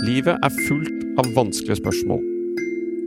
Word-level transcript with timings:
Livet 0.00 0.38
er 0.40 0.52
fullt 0.64 1.02
av 1.20 1.26
vanskelige 1.36 1.76
spørsmål. 1.76 2.22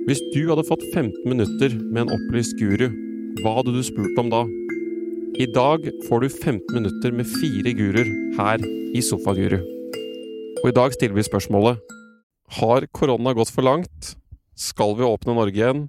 Hvis 0.05 0.19
du 0.33 0.43
hadde 0.45 0.65
fått 0.67 0.83
15 0.91 1.23
minutter 1.25 1.73
med 1.79 2.03
en 2.03 2.11
opplyst 2.13 2.53
guru, 2.59 2.85
hva 3.39 3.55
hadde 3.55 3.73
du 3.73 3.79
spurt 3.81 4.19
om 4.21 4.29
da? 4.29 4.43
I 5.41 5.47
dag 5.49 5.87
får 6.05 6.21
du 6.21 6.27
15 6.29 6.61
minutter 6.75 7.15
med 7.17 7.31
fire 7.31 7.73
guruer 7.73 8.11
her 8.37 8.61
i 8.93 9.01
Sofaguru. 9.01 9.57
Og 10.61 10.69
i 10.69 10.75
dag 10.77 10.93
stiller 10.93 11.17
vi 11.17 11.25
spørsmålet 11.25 11.81
Har 12.59 12.85
korona 12.93 13.33
gått 13.33 13.49
for 13.49 13.65
langt? 13.65 14.13
Skal 14.53 14.93
vi 14.99 15.07
åpne 15.07 15.33
Norge 15.33 15.57
igjen? 15.57 15.87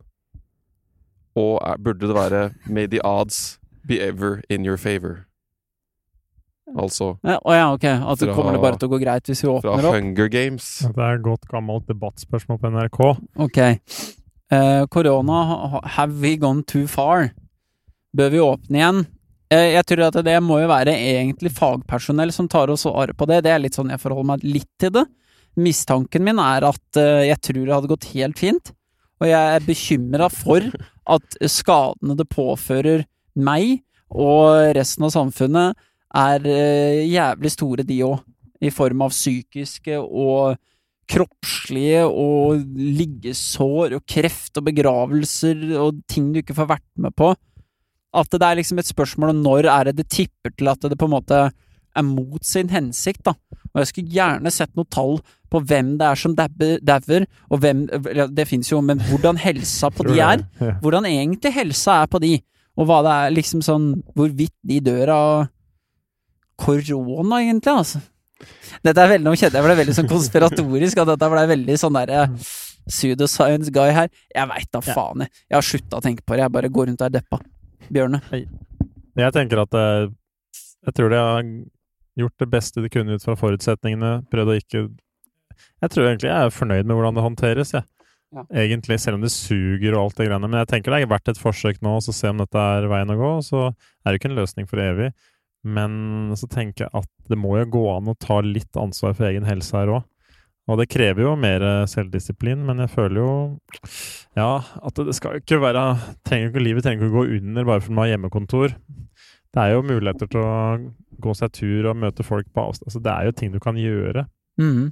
Og 1.36 1.60
burde 1.84 2.08
det 2.08 2.16
være 2.16 2.42
May 2.64 2.88
the 2.88 3.04
odds 3.04 3.58
be 3.84 4.00
ever 4.00 4.40
in 4.48 4.64
your 4.64 4.80
favor? 4.80 5.26
Altså 6.74 7.12
Ja, 7.22 7.38
Å 7.38 7.54
ja, 7.54 7.66
ok. 7.74 7.84
At 7.86 8.18
Fra- 8.18 8.34
kommer 8.34 8.56
det 8.56 8.62
bare 8.64 8.78
til 8.80 8.88
å 8.88 8.92
gå 8.94 9.00
greit 9.02 9.30
hvis 9.30 9.42
vi 9.44 9.48
åpner 9.50 9.72
opp? 9.78 9.80
Fra 9.80 9.94
Hunger 9.94 10.28
Games. 10.32 10.68
Det 10.82 10.98
er 11.06 11.18
et 11.18 11.24
godt 11.24 11.46
gammelt 11.50 11.86
debattspørsmål 11.86 12.60
på 12.60 12.70
NRK. 12.74 13.00
Ok. 13.46 13.58
Eh, 14.52 14.86
Korona, 14.90 15.40
uh, 15.54 15.80
have 15.96 16.20
we 16.20 16.36
gone 16.36 16.62
too 16.62 16.86
far? 16.86 17.30
Bør 18.16 18.30
vi 18.30 18.42
åpne 18.42 18.80
igjen? 18.80 19.04
Uh, 19.52 19.70
jeg 19.76 19.86
tror 19.86 20.06
at 20.08 20.18
det 20.26 20.36
må 20.42 20.60
jo 20.62 20.68
være 20.70 20.94
egentlig 20.94 21.52
fagpersonell 21.54 22.32
som 22.34 22.48
tar 22.50 22.70
og 22.70 22.78
svarer 22.78 23.14
på 23.14 23.26
det. 23.30 23.42
Det 23.46 23.54
er 23.54 23.62
litt 23.62 23.78
sånn 23.78 23.90
jeg 23.94 24.02
forholder 24.02 24.34
meg 24.34 24.44
litt 24.46 24.70
til 24.82 24.90
det. 24.98 25.06
Mistanken 25.56 26.24
min 26.26 26.42
er 26.42 26.66
at 26.66 26.98
uh, 26.98 27.22
jeg 27.22 27.38
tror 27.40 27.62
det 27.62 27.74
hadde 27.76 27.92
gått 27.94 28.10
helt 28.14 28.38
fint. 28.42 28.74
Og 29.22 29.30
jeg 29.30 29.56
er 29.56 29.64
bekymra 29.64 30.28
for 30.32 30.64
at 31.14 31.36
skadene 31.48 32.16
det 32.18 32.26
påfører 32.32 33.04
meg 33.34 33.80
og 34.10 34.74
resten 34.76 35.06
av 35.06 35.12
samfunnet, 35.14 35.78
er 36.14 36.46
eh, 36.46 37.02
jævlig 37.10 37.52
store, 37.52 37.86
de 37.86 37.98
òg. 38.06 38.22
I 38.64 38.70
form 38.72 39.02
av 39.04 39.12
psykiske 39.12 39.98
og 39.98 40.54
kroppslige 41.10 42.04
og 42.06 42.62
liggesår 42.78 43.98
og 43.98 44.06
kreft 44.08 44.56
og 44.56 44.70
begravelser 44.70 45.74
og 45.76 45.98
ting 46.08 46.30
du 46.32 46.40
ikke 46.40 46.56
får 46.56 46.70
vært 46.70 46.88
med 46.96 47.12
på. 47.18 47.34
At 48.14 48.30
det 48.30 48.46
er 48.46 48.60
liksom 48.60 48.80
et 48.80 48.88
spørsmål 48.88 49.34
om 49.34 49.42
når 49.44 49.68
er 49.68 49.90
det 49.90 49.98
det 50.00 50.08
tipper 50.14 50.54
til 50.54 50.70
at 50.70 50.86
det 50.86 50.98
på 50.98 51.10
en 51.10 51.16
måte 51.16 51.40
er 51.94 52.06
mot 52.06 52.42
sin 52.46 52.70
hensikt, 52.72 53.24
da. 53.26 53.34
Og 53.74 53.82
jeg 53.82 53.90
skulle 53.90 54.14
gjerne 54.14 54.50
sett 54.54 54.72
noe 54.78 54.86
tall 54.90 55.18
på 55.50 55.60
hvem 55.66 55.96
det 55.98 56.06
er 56.08 56.18
som 56.18 56.34
dauer, 56.34 57.26
og 57.50 57.60
hvem 57.62 57.84
Det 58.34 58.46
fins 58.48 58.70
jo, 58.70 58.80
men 58.80 59.02
hvordan 59.02 59.38
helsa 59.38 59.90
på 59.90 60.06
de 60.08 60.18
er. 60.22 60.44
Hvordan 60.82 61.06
egentlig 61.10 61.52
helsa 61.54 62.02
er 62.02 62.10
på 62.10 62.18
de, 62.22 62.38
og 62.78 62.88
hva 62.88 63.02
det 63.06 63.12
er 63.14 63.34
liksom 63.36 63.62
sånn 63.62 63.84
Hvorvidt 64.14 64.54
de 64.66 64.80
dør 64.82 65.12
av 65.14 65.32
korona, 66.60 67.40
egentlig, 67.42 67.72
altså. 67.72 68.02
Dette 68.84 69.00
er 69.00 69.12
veldig, 69.14 69.24
Nå 69.24 69.34
kjente 69.38 69.56
jeg 69.56 69.64
ble 69.64 69.76
veldig 69.78 69.94
sånn 69.96 70.10
konspiratorisk, 70.10 71.00
at 71.00 71.12
dette 71.14 71.30
ble 71.32 71.44
veldig 71.54 71.76
sånn 71.80 71.96
derre 71.96 72.26
pseudoscience 72.84 73.72
guy 73.72 73.92
her. 73.96 74.10
Jeg 74.34 74.50
veit 74.50 74.70
da 74.74 74.82
faen, 74.84 75.24
jeg. 75.24 75.32
Jeg 75.48 75.56
har 75.58 75.66
slutta 75.68 76.00
å 76.00 76.04
tenke 76.04 76.24
på 76.26 76.36
det. 76.36 76.44
Jeg 76.44 76.54
bare 76.56 76.72
går 76.72 76.90
rundt 76.90 77.04
og 77.04 77.08
er 77.08 77.14
deppa. 77.16 77.40
Bjørne. 77.92 78.20
Jeg 78.32 79.34
tenker 79.36 79.60
at 79.60 79.76
eh, 79.78 80.10
Jeg 80.84 80.96
tror 80.96 81.12
de 81.12 81.18
har 81.20 81.42
gjort 82.18 82.40
det 82.40 82.48
beste 82.50 82.82
de 82.82 82.90
kunne 82.92 83.16
ut 83.16 83.24
fra 83.24 83.36
forutsetningene. 83.38 84.12
Prøvd 84.32 84.52
å 84.52 84.60
ikke 84.60 84.84
Jeg 84.84 85.92
tror 85.92 86.08
egentlig 86.08 86.30
jeg 86.30 86.48
er 86.48 86.54
fornøyd 86.54 86.88
med 86.88 86.96
hvordan 86.96 87.18
det 87.18 87.24
håndteres, 87.24 87.74
jeg. 87.76 87.88
Ja. 88.34 88.42
Egentlig, 88.64 88.98
selv 88.98 89.20
om 89.20 89.22
det 89.22 89.30
suger 89.30 89.94
og 89.94 90.08
alt 90.08 90.16
det 90.18 90.26
greiene. 90.26 90.48
Men 90.48 90.64
jeg 90.64 90.72
tenker 90.72 90.90
det 90.90 91.04
er 91.04 91.12
verdt 91.12 91.30
et 91.30 91.38
forsøk 91.38 91.78
nå, 91.84 91.98
og 92.00 92.02
så 92.02 92.14
se 92.16 92.32
om 92.32 92.40
dette 92.42 92.58
er 92.58 92.88
veien 92.90 93.12
å 93.14 93.18
gå. 93.20 93.30
Og 93.38 93.44
så 93.46 93.68
er 93.70 94.10
det 94.10 94.18
ikke 94.18 94.32
en 94.32 94.40
løsning 94.40 94.66
for 94.70 94.82
evig. 94.82 95.12
Men 95.64 96.34
så 96.36 96.48
tenker 96.50 96.86
jeg 96.86 96.92
at 97.00 97.30
det 97.30 97.38
må 97.40 97.56
jo 97.56 97.70
gå 97.78 97.84
an 97.94 98.10
å 98.12 98.18
ta 98.20 98.40
litt 98.44 98.76
ansvar 98.76 99.16
for 99.16 99.28
egen 99.30 99.46
helse 99.48 99.76
her 99.78 99.92
òg. 99.96 100.04
Og 100.64 100.78
det 100.80 100.88
krever 100.88 101.26
jo 101.26 101.34
mer 101.36 101.60
eh, 101.60 101.86
selvdisiplin, 101.90 102.62
men 102.64 102.80
jeg 102.80 102.92
føler 102.94 103.20
jo 103.20 103.32
ja, 104.36 104.62
at 104.64 105.00
det 105.04 105.12
skal 105.16 105.36
ikke 105.36 105.60
være 105.60 105.82
trenger 106.24 106.48
ikke, 106.48 106.62
Livet 106.64 106.86
trenger 106.86 107.04
ikke 107.04 107.12
å 107.12 107.18
gå 107.18 107.24
under 107.36 107.68
bare 107.68 107.84
fordi 107.84 107.96
man 107.98 108.06
har 108.06 108.14
hjemmekontor. 108.14 108.76
Det 109.54 109.62
er 109.62 109.74
jo 109.74 109.84
muligheter 109.86 110.30
til 110.32 110.40
å 110.40 110.54
gå 111.24 111.34
seg 111.36 111.52
tur 111.54 111.90
og 111.90 112.00
møte 112.00 112.24
folk 112.26 112.48
på 112.50 112.64
avstand. 112.64 112.88
Altså, 112.88 113.02
det 113.04 113.12
er 113.12 113.28
jo 113.28 113.36
ting 113.36 113.52
du 113.52 113.60
kan 113.62 113.76
gjøre. 113.78 114.24
Mm. 114.60 114.88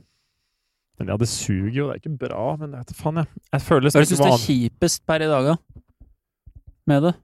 Men 1.00 1.10
ja, 1.10 1.16
det 1.18 1.28
suger 1.32 1.72
jo. 1.72 1.88
Det 1.88 1.96
er 1.96 2.02
ikke 2.02 2.28
bra, 2.28 2.44
men 2.60 2.76
jeg 2.76 2.84
vet 2.84 2.94
faen, 3.00 3.22
jeg. 3.22 3.42
Jeg 3.56 3.64
føler 3.64 3.90
Hva 3.90 4.04
syns 4.04 4.20
du 4.20 4.28
er 4.28 4.44
kjipest 4.44 5.02
per 5.08 5.24
i 5.24 5.30
dag, 5.32 5.48
da? 5.50 5.82
Med 6.92 7.08
det? 7.08 7.16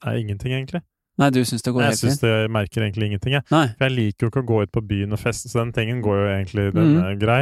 Det 0.00 0.10
er 0.10 0.24
ingenting, 0.24 0.56
egentlig. 0.56 0.82
Nei, 1.16 1.30
du 1.32 1.40
syns 1.48 1.64
det 1.64 1.72
går 1.72 1.82
Jeg 1.86 1.94
helt 1.94 2.02
syns 2.02 2.20
det 2.20 2.34
merker 2.52 2.84
egentlig 2.84 3.06
ingenting, 3.10 3.38
jeg. 3.38 3.46
Nei. 3.54 3.66
For 3.78 3.86
jeg 3.88 3.94
liker 3.96 4.26
jo 4.26 4.32
ikke 4.32 4.42
å 4.44 4.48
gå 4.50 4.58
ut 4.66 4.72
på 4.74 4.82
byen 4.84 5.16
og 5.16 5.20
feste, 5.22 5.48
så 5.48 5.62
den 5.62 5.72
tingen 5.76 6.02
går 6.04 6.18
jo 6.18 6.26
egentlig 6.34 6.66
den 6.76 6.90
mm. 6.92 6.98
er 7.06 7.16
grei. 7.20 7.40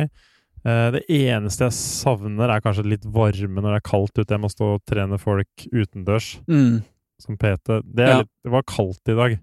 Uh, 0.65 0.89
det 0.95 1.03
eneste 1.12 1.67
jeg 1.67 1.77
savner, 1.77 2.49
er 2.55 2.62
kanskje 2.65 2.87
litt 2.89 3.05
varme 3.05 3.61
når 3.61 3.75
det 3.75 3.81
er 3.83 3.89
kaldt 3.91 4.15
ute. 4.17 4.31
Jeg 4.31 4.41
må 4.41 4.49
stå 4.53 4.69
og 4.77 4.85
trene 4.89 5.19
folk 5.21 5.67
utendørs, 5.73 6.39
Mm. 6.49 6.85
som 7.21 7.37
PT. 7.37 7.83
Det, 7.83 8.07
er 8.07 8.09
Ja. 8.09 8.21
litt, 8.23 8.31
det 8.47 8.55
var 8.55 8.62
kaldt 8.62 9.11
i 9.11 9.19
dag. 9.19 9.37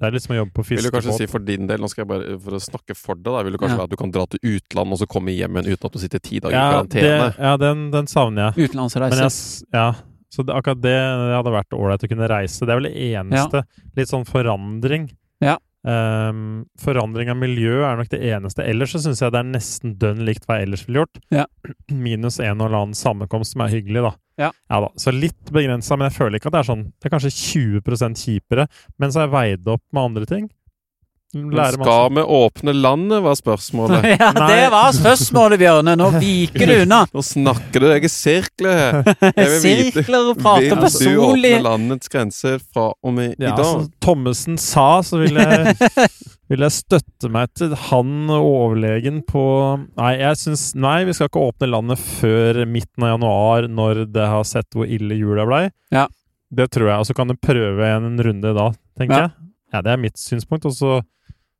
Det 0.00 0.08
er 0.08 0.12
litt 0.16 0.24
som 0.24 0.32
å 0.32 0.38
jobbe 0.40 0.54
på 0.56 0.64
Vil 0.64 0.80
du 0.80 0.90
kanskje 0.90 1.12
si 1.18 1.26
for 1.28 1.44
din 1.44 1.66
del, 1.68 1.78
nå 1.78 1.88
skal 1.92 2.06
jeg 2.06 2.08
bare 2.08 2.38
for 2.40 2.56
å 2.56 2.60
snakke 2.64 2.96
for 2.96 3.18
deg, 3.20 3.28
da, 3.34 3.42
vil 3.44 3.52
du 3.52 3.58
kanskje 3.60 3.76
Ja. 3.76 3.80
være 3.82 3.90
at 3.90 3.90
du 3.90 3.96
kan 4.00 4.10
dra 4.10 4.24
til 4.24 4.40
utlandet 4.40 4.92
og 4.96 4.98
så 4.98 5.06
komme 5.06 5.28
hjem 5.36 5.58
igjen 5.60 5.74
uten 5.76 5.84
at 5.84 5.92
du 5.92 5.98
sitter 6.00 6.18
ti 6.24 6.40
dager 6.40 6.56
i 6.56 6.72
karantene? 6.72 7.02
det, 7.04 7.36
ja 7.36 7.56
den, 7.60 7.90
den 7.92 8.06
savner 8.08 8.54
jeg. 8.56 8.70
Utenlandsreise. 8.70 9.12
Men 9.12 9.28
jeg, 9.28 9.68
ja, 9.76 9.92
så 10.30 10.44
det, 10.46 10.54
akkurat 10.54 10.82
det 10.82 10.96
hadde 11.34 11.54
vært 11.54 11.74
ålreit 11.74 12.04
å 12.06 12.10
kunne 12.12 12.28
reise. 12.30 12.62
Det 12.62 12.72
er 12.72 12.78
vel 12.78 12.90
det 12.90 13.08
eneste. 13.10 13.64
Litt 13.98 14.12
sånn 14.12 14.28
forandring. 14.28 15.08
Ja. 15.42 15.56
Um, 15.80 16.66
forandring 16.76 17.30
av 17.32 17.38
miljø 17.40 17.78
er 17.88 17.96
nok 17.96 18.10
det 18.12 18.20
eneste. 18.28 18.66
Ellers 18.68 18.92
så 18.92 19.00
syns 19.00 19.22
jeg 19.22 19.32
det 19.32 19.40
er 19.40 19.48
nesten 19.48 19.94
dønn 20.00 20.20
likt 20.28 20.44
hva 20.44 20.58
jeg 20.58 20.68
ellers 20.68 20.84
ville 20.86 21.02
gjort. 21.02 21.20
Ja. 21.32 21.46
Minus 22.06 22.38
en 22.44 22.60
og 22.60 22.68
annen 22.68 22.96
sammenkomst 22.96 23.56
som 23.56 23.64
er 23.64 23.72
hyggelig, 23.72 24.04
da. 24.10 24.12
Ja. 24.40 24.52
ja 24.72 24.80
da. 24.84 24.90
Så 25.00 25.14
litt 25.14 25.52
begrensa, 25.52 25.96
men 25.96 26.10
jeg 26.10 26.18
føler 26.18 26.38
ikke 26.38 26.48
at 26.48 26.56
det 26.56 26.62
er 26.62 26.68
sånn 26.70 26.86
Det 26.96 27.08
er 27.08 27.12
kanskje 27.12 27.32
20% 27.36 28.22
kjipere, 28.24 28.68
men 29.00 29.12
så 29.12 29.20
har 29.20 29.28
jeg 29.28 29.36
veid 29.36 29.72
opp 29.72 29.84
med 29.90 30.10
andre 30.10 30.28
ting. 30.28 30.48
Skal 31.30 32.10
vi 32.14 32.22
åpne 32.22 32.72
landet, 32.74 33.22
var 33.22 33.34
spørsmålet. 33.38 34.04
ja, 34.20 34.32
det 34.34 34.64
var 34.72 34.90
spørsmålet, 34.96 35.60
Bjørne! 35.60 35.92
Nå 35.98 36.08
viker 36.18 36.66
du 36.66 36.72
unna! 36.82 37.04
Nå 37.14 37.22
snakker 37.22 37.84
du, 37.84 37.86
jeg 37.92 38.04
er 38.08 38.10
sirkler 38.10 38.80
her. 38.80 38.98
Jeg 39.38 39.46
vil 39.52 39.60
vite- 39.62 39.92
Sirkler 40.00 40.30
og 40.32 40.40
prater 40.42 40.80
Vil 40.82 41.14
du 41.14 41.20
åpne 41.22 41.52
landets 41.62 42.10
grenser 42.10 42.58
fra 42.64 42.88
og 42.98 43.14
med 43.14 43.36
Ja, 43.38 43.52
i 43.52 43.56
dag? 43.60 43.64
som 43.68 43.84
Thommessen 44.02 44.58
sa, 44.58 44.88
så 45.06 45.20
vil 45.22 45.38
jeg, 45.38 45.76
vil 46.50 46.64
jeg 46.66 46.74
støtte 46.74 47.30
meg 47.30 47.52
til 47.58 47.76
han 47.88 48.10
overlegen 48.34 49.20
på 49.28 49.44
Nei, 50.00 50.12
jeg 50.24 50.40
syns 50.40 50.64
Nei, 50.82 50.96
vi 51.06 51.14
skal 51.14 51.30
ikke 51.30 51.44
åpne 51.52 51.70
landet 51.70 52.02
før 52.02 52.58
midten 52.66 53.06
av 53.06 53.14
januar, 53.14 53.68
når 53.70 54.02
det 54.14 54.26
har 54.34 54.42
sett 54.50 54.66
hvor 54.74 54.88
ille 54.90 55.14
jula 55.20 55.46
blei. 55.46 55.62
Ja. 55.94 56.08
Det 56.50 56.66
tror 56.74 56.88
jeg. 56.90 56.98
Og 56.98 57.06
så 57.06 57.14
kan 57.14 57.30
du 57.30 57.36
prøve 57.38 57.86
en 57.94 58.18
runde 58.18 58.50
da, 58.56 58.66
tenker 58.98 59.14
Ja. 59.14 59.22
jeg. 59.28 59.36
Ja, 59.70 59.84
det 59.86 59.92
er 59.94 60.00
mitt 60.02 60.18
synspunkt. 60.18 60.64
Og 60.66 60.74
så 60.74 60.96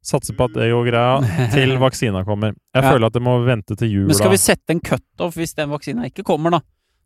satse 0.02 0.32
på 0.36 0.46
at 0.48 0.54
det 0.56 0.70
går 0.72 0.86
greia 0.88 1.48
til 1.54 1.76
vaksina 1.82 2.24
kommer. 2.24 2.54
Jeg 2.74 2.82
Ja. 2.84 2.92
føler 2.92 3.06
at 3.06 3.12
det 3.18 3.22
må 3.22 3.38
vente 3.44 3.76
til 3.76 3.90
jula. 3.92 4.06
Men 4.12 4.14
skal 4.18 4.30
vi 4.32 4.40
sette 4.40 4.70
en 4.76 4.80
cutoff 4.80 5.36
hvis 5.36 5.54
den 5.54 5.70
vaksina 5.70 6.06
ikke 6.08 6.24
kommer, 6.24 6.50
da? 6.56 6.60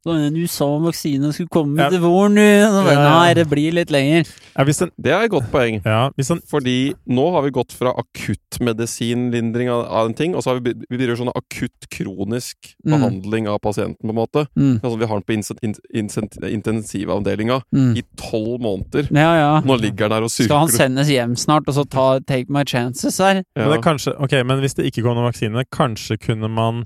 Så, 0.05 0.13
Du 0.35 0.47
sa 0.47 0.67
vaksinen 0.85 1.33
skulle 1.33 1.49
komme 1.49 1.79
Ja. 1.81 1.89
til 1.89 2.01
våren. 2.05 2.35
Nei, 2.37 3.33
det 3.35 3.47
blir 3.49 3.73
litt 3.73 3.91
lenger. 3.91 4.27
ja, 4.55 4.65
hvis 4.65 4.79
den, 4.83 4.91
Det 5.01 5.11
er 5.13 5.23
et 5.25 5.31
godt 5.31 5.51
poeng. 5.51 5.81
ja, 5.85 6.11
hvis 6.19 6.29
den 6.29 6.41
Fordi 6.47 6.93
nå 7.09 7.33
har 7.33 7.43
vi 7.43 7.51
gått 7.51 7.73
fra 7.73 7.95
akuttmedisinlindring 7.97 9.71
av, 9.71 9.87
av 9.87 10.07
en 10.07 10.15
ting, 10.15 10.35
og 10.35 10.43
så 10.45 10.51
har 10.53 10.61
vi, 10.61 10.75
vi 10.91 10.97
driver 11.01 11.17
sånn 11.17 11.33
akutt 11.35 11.89
kronisk 11.91 12.75
Mm. 12.85 12.93
behandling 13.01 13.49
av 13.49 13.59
pasienten, 13.61 13.97
på 14.05 14.11
en 14.11 14.15
måte. 14.21 14.47
Mm. 14.57 14.81
Altså, 14.83 14.99
vi 14.99 15.07
har 15.07 15.21
den 15.21 15.25
på 15.25 15.33
in, 15.33 15.43
in, 15.63 15.75
in, 15.95 16.53
intensivavdelinga 16.61 17.63
Mm. 17.75 17.97
i 17.97 18.03
tolv 18.17 18.61
måneder. 18.61 19.09
Ja, 19.11 19.35
ja. 19.37 19.61
Nå 19.65 19.77
ligger 19.81 20.09
den 20.09 20.13
her 20.19 20.23
og 20.23 20.31
Skal 20.31 20.59
han 20.59 20.69
sendes 20.69 21.09
hjem 21.09 21.35
snart, 21.37 21.65
og 21.67 21.75
så 21.75 21.89
ta 21.89 22.19
take 22.21 22.51
my 22.51 22.65
chances 22.65 23.19
her? 23.19 23.43
Men, 23.57 23.71
det 23.71 23.81
kanskje, 23.83 24.15
okay, 24.21 24.43
men 24.43 24.61
hvis 24.61 24.75
det 24.75 24.85
ikke 24.93 25.03
går 25.03 25.15
noen 25.15 25.33
vaksine, 25.33 25.65
kanskje 25.73 26.19
kunne 26.21 26.49
man 26.51 26.85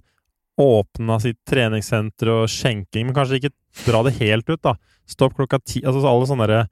åpna 0.59 1.21
sitt 1.23 1.39
treningssenter 1.49 2.33
og 2.33 2.51
skjenking, 2.51 3.09
men 3.09 3.17
kanskje 3.17 3.39
ikke 3.39 3.55
dra 3.87 4.03
det 4.07 4.17
helt 4.19 4.49
ut, 4.51 4.61
da. 4.65 4.75
Stopp 5.09 5.39
klokka 5.39 5.61
ti 5.65 5.81
Altså 5.87 6.03
alle 6.05 6.27
sånne 6.29 6.45
derre 6.45 6.67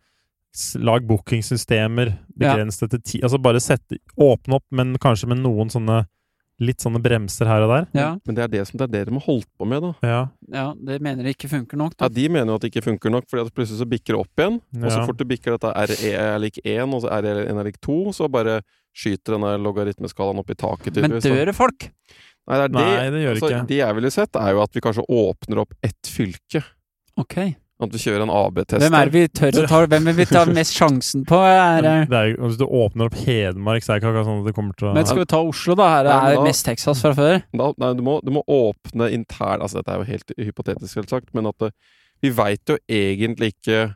Lag 0.85 1.05
bookingsystemer, 1.09 2.11
begrenset 2.37 2.87
ja. 2.87 2.91
til 2.93 3.03
ti 3.05 3.21
Altså 3.25 3.41
bare 3.41 3.63
sette 3.65 3.97
Åpne 4.21 4.59
opp, 4.59 4.67
men 4.77 4.95
kanskje 5.01 5.31
med 5.33 5.41
noen 5.41 5.73
sånne 5.73 6.03
Litt 6.57 6.81
sånne 6.81 7.03
bremser 7.05 7.45
her 7.51 7.67
og 7.67 7.69
der. 7.69 7.83
Ja, 7.93 8.07
Men 8.25 8.37
det 8.37 8.45
er 8.47 8.49
det 8.55 8.63
som 8.65 8.79
det 8.81 8.87
er 8.87 8.93
det 8.95 9.01
de 9.11 9.13
har 9.19 9.25
holdt 9.27 9.49
på 9.61 9.67
med, 9.69 9.83
da. 9.85 9.91
Ja. 10.09 10.21
ja 10.49 10.63
det 10.89 11.03
mener 11.05 11.27
de 11.27 11.35
ikke 11.37 11.51
funker 11.53 11.77
nok. 11.77 11.93
Da. 11.99 12.07
Ja, 12.07 12.15
De 12.17 12.25
mener 12.33 12.49
jo 12.49 12.57
at 12.57 12.65
det 12.65 12.71
ikke 12.71 12.87
funker 12.87 13.13
nok, 13.13 13.27
fordi 13.29 13.45
at 13.45 13.53
plutselig 13.53 13.83
så 13.83 13.89
bikker 13.91 14.17
det 14.17 14.23
opp 14.23 14.41
igjen. 14.41 14.57
Og 14.81 14.87
så 14.89 15.03
fort 15.03 15.21
det 15.21 15.27
bikker 15.35 15.59
dette 15.59 15.75
RE 15.91 16.15
er 16.17 16.41
lik 16.41 16.57
1, 16.63 16.95
og 16.97 17.05
så 17.05 17.13
RE 17.13 17.35
er 17.45 17.69
lik 17.69 17.77
2, 17.85 17.99
så 18.17 18.31
bare 18.33 18.63
skyter 18.97 19.37
denne 19.37 19.53
logaritmeskalaen 19.67 20.41
opp 20.41 20.55
i 20.55 20.57
taket. 20.57 20.97
Men 20.97 21.19
tydeligvis, 21.19 21.29
da. 21.29 21.35
dør 21.37 21.53
det 21.53 21.57
folk? 21.61 21.91
Nei, 22.47 22.57
det, 22.57 22.65
er 22.65 22.75
Nei, 22.79 23.11
det 23.11 23.21
gjør 23.25 23.37
altså, 23.37 23.49
ikke. 23.51 23.63
Det 23.69 23.79
jeg 23.83 23.95
ville 23.99 24.11
sett, 24.15 24.37
er 24.39 24.51
jo 24.55 24.61
at 24.63 24.77
vi 24.77 24.83
kanskje 24.85 25.05
åpner 25.11 25.63
opp 25.65 25.73
ett 25.83 26.11
fylke. 26.11 26.61
Ok. 27.19 27.39
At 27.77 27.91
du 27.93 27.99
kjører 28.01 28.23
en 28.25 28.31
AB-test. 28.33 28.81
Hvem 28.81 28.95
er 28.97 29.11
det 29.11 29.13
vi 29.13 29.23
tør 29.37 29.59
å 29.61 29.65
ta 29.69 29.81
Hvem 29.93 30.07
vil 30.09 30.15
vi 30.17 30.25
ta 30.31 30.45
mest 30.49 30.73
sjansen 30.79 31.27
på? 31.29 31.37
Er, 31.45 31.83
det- 31.85 32.09
Det 32.09 32.17
er, 32.17 32.31
hvis 32.41 32.57
du 32.57 32.65
åpner 32.65 33.11
opp 33.11 33.19
Hedmark, 33.21 33.85
så 33.85 33.93
er 33.93 33.99
det 33.99 34.03
ikke 34.03 34.13
akkurat 34.15 34.29
sånn 34.31 34.41
at 34.41 34.47
det 34.49 34.55
kommer 34.57 34.79
til 34.79 34.89
å 34.89 34.95
men 34.95 35.05
skal 35.11 35.19
vi 35.21 35.27
ta 35.29 35.41
Oslo, 35.45 35.75
da? 35.77 35.89
Her 35.93 36.07
er 36.07 36.37
det 36.37 36.45
mest 36.47 36.65
Texas 36.65 37.03
fra 37.05 37.13
før. 37.19 37.43
Da, 37.53 37.67
nei, 37.83 37.91
du, 37.99 38.03
må, 38.07 38.15
du 38.25 38.31
må 38.33 38.43
åpne 38.49 39.11
intern 39.13 39.61
Altså, 39.61 39.83
dette 39.83 39.93
er 39.93 40.01
jo 40.01 40.09
helt 40.09 40.33
hypotetisk, 40.39 40.95
selvsagt, 40.95 41.35
men 41.37 41.51
at 41.53 41.59
det, 41.59 41.73
vi 42.25 42.31
veit 42.33 42.65
jo 42.73 42.79
egentlig 42.89 43.53
ikke 43.59 43.95